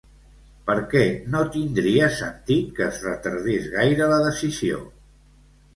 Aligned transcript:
Per 0.69 0.75
què 0.93 1.03
no 1.33 1.41
tindria 1.57 2.09
sentit 2.17 2.75
que 2.81 2.87
es 2.89 2.99
retardés 3.11 3.69
gaire 3.79 4.11
la 4.15 4.21
decisió? 4.27 4.83